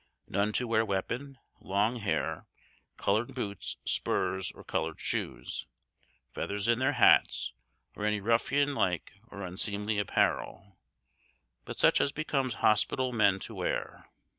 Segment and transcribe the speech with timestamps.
[0.27, 2.47] None to wear weapon, long hair,
[2.97, 5.67] colored boots, spurs, or colored shoes,
[6.31, 7.53] feathers in their hats,
[7.95, 10.79] or any ruffian like or unseemly apparel,
[11.65, 14.09] but such as becomes hospital men to wear."